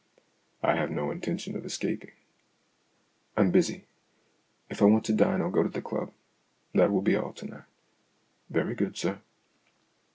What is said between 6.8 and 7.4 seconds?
will be all